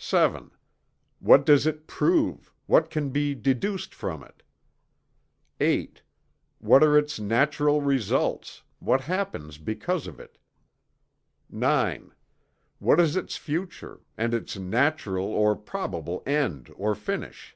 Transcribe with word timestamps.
VII. 0.00 0.46
What 1.20 1.44
does 1.44 1.66
it 1.66 1.86
prove 1.86 2.50
what 2.64 2.88
can 2.88 3.10
be 3.10 3.34
deduced 3.34 3.94
from 3.94 4.24
it? 4.24 4.42
VIII. 5.58 5.92
What 6.58 6.82
are 6.82 6.96
its 6.96 7.20
natural 7.20 7.82
results 7.82 8.62
what 8.78 9.02
happens 9.02 9.58
because 9.58 10.06
of 10.06 10.18
it? 10.18 10.38
IX. 11.54 12.02
What 12.78 12.98
is 12.98 13.14
its 13.14 13.36
future; 13.36 14.00
and 14.16 14.32
its 14.32 14.56
natural 14.56 15.26
or 15.26 15.54
probable 15.54 16.22
end 16.24 16.72
or 16.76 16.94
finish? 16.94 17.54